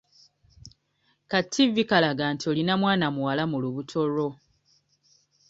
[1.29, 4.29] Ka ttivi kalaga nti olina mwana muwala mu lubuto lwo.